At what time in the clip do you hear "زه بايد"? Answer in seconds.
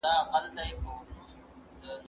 0.03-0.51